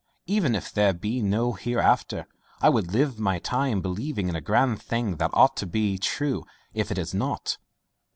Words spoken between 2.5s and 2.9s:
I